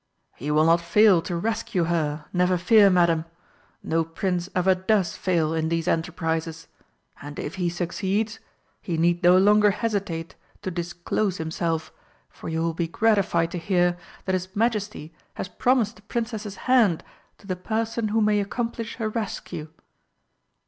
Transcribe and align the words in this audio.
"He 0.35 0.49
will 0.49 0.65
not 0.65 0.81
fail 0.81 1.21
to 1.21 1.35
rescue 1.35 1.83
her, 1.83 2.25
never 2.33 2.57
fear, 2.57 2.89
Madam. 2.89 3.25
No 3.83 4.03
Prince 4.03 4.49
ever 4.55 4.73
does 4.73 5.15
fail 5.15 5.53
in 5.53 5.69
these 5.69 5.87
enterprises. 5.87 6.67
And 7.21 7.37
if 7.37 7.53
he 7.61 7.69
succeeds 7.69 8.39
he 8.81 8.97
need 8.97 9.21
no 9.21 9.37
longer 9.37 9.69
hesitate 9.69 10.33
to 10.63 10.71
disclose 10.71 11.37
himself, 11.37 11.93
for 12.31 12.49
you 12.49 12.63
will 12.63 12.73
be 12.73 12.87
gratified 12.87 13.51
to 13.51 13.59
hear 13.59 13.95
that 14.25 14.33
his 14.33 14.55
Majesty 14.55 15.13
has 15.35 15.47
promised 15.47 15.97
the 15.97 16.01
Princess's 16.01 16.55
hand 16.65 17.03
to 17.37 17.45
the 17.45 17.55
person 17.55 18.07
who 18.07 18.21
may 18.21 18.39
accomplish 18.39 18.95
her 18.95 19.07
rescue. 19.07 19.67